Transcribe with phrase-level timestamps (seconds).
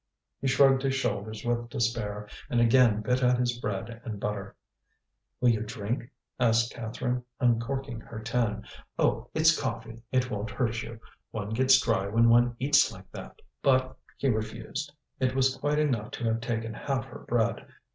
[0.39, 4.55] He shrugged his shoulders with despair, and again bit at his bread and butter.
[5.39, 8.63] "Will you drink?" asked Catherine, uncorking her tin.
[8.97, 10.99] "Oh, it's coffee, it won't hurt you.
[11.29, 16.09] One gets dry when one eats like that." But he refused; it was quite enough
[16.13, 17.67] to have taken half her bread.